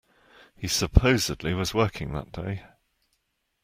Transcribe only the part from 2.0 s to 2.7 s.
that day.